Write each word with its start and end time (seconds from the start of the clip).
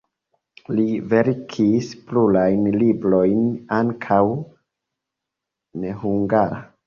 Li 0.77 0.85
verkis 1.09 1.89
plurajn 2.07 2.63
librojn, 2.83 3.43
ankaŭ 3.81 4.21
nehungare. 5.85 6.61